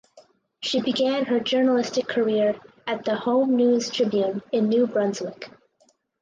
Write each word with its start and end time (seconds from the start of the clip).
She 0.61 0.81
began 0.81 1.25
her 1.25 1.39
journalistic 1.39 2.07
career 2.07 2.59
at 2.87 3.05
the 3.05 3.17
"Home 3.17 3.55
News 3.55 3.91
Tribune" 3.91 4.41
in 4.51 4.67
New 4.67 4.87
Brunswick. 4.87 5.51